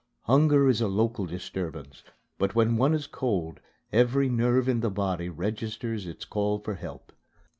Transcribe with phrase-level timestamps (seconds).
[0.21, 2.01] Hunger is a local disturbance,
[2.39, 3.59] but when one is cold,
[3.93, 7.13] every nerve in the body registers its call for help.